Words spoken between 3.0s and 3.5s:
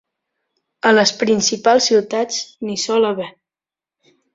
haver.